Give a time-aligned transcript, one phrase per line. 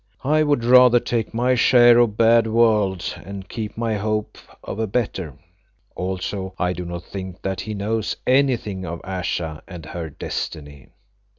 [0.23, 4.79] I would rather take my share of a bad world and keep my hope of
[4.79, 5.37] a better.
[5.93, 10.87] Also I do not think that he knows anything of Ayesha and her destiny."